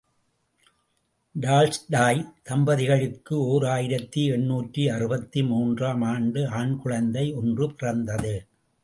Tolstoy 1.35 2.21
தம்பதிகளுக்கு 2.49 3.35
ஓர் 3.47 3.65
ஆயிரத்து 3.65 4.23
எண்ணூற்று 4.25 4.91
அறுபத்து 4.91 5.43
மூன்று 5.43 5.85
ஆம் 5.85 6.01
ஆண்டு 6.01 6.47
ஆண் 6.49 6.75
குழந்தை 6.77 7.33
ஒன்று 7.33 7.67
பிறந்தது. 7.73 8.33